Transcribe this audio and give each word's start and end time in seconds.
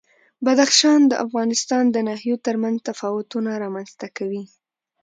بدخشان 0.45 0.99
د 1.07 1.13
افغانستان 1.25 1.83
د 1.91 1.97
ناحیو 2.07 2.41
ترمنځ 2.45 2.77
تفاوتونه 2.89 3.49
رامنځ 3.63 3.89
ته 3.99 4.07
کوي. 4.17 4.43